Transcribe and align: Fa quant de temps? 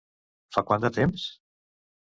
Fa 0.57 0.63
quant 0.71 0.87
de 0.87 0.93
temps? 0.97 1.29